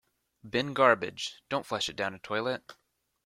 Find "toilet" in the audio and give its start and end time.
2.17-2.73